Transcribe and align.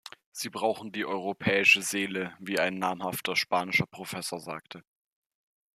Sie 0.31 0.49
brauchen 0.49 0.91
die 0.91 1.05
"europäische 1.05 1.83
Seele", 1.83 2.35
wie 2.39 2.57
ein 2.59 2.79
namhafter 2.79 3.35
spanischer 3.35 3.85
Professor 3.85 4.39
sagte. 4.39 4.83